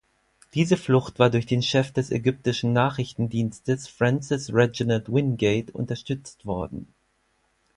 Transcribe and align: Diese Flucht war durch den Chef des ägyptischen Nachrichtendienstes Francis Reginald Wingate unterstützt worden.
Diese 0.55 0.77
Flucht 0.77 1.19
war 1.19 1.29
durch 1.29 1.45
den 1.45 1.61
Chef 1.61 1.91
des 1.91 2.09
ägyptischen 2.09 2.73
Nachrichtendienstes 2.73 3.87
Francis 3.87 4.51
Reginald 4.51 5.09
Wingate 5.13 5.71
unterstützt 5.73 6.43
worden. 6.47 6.91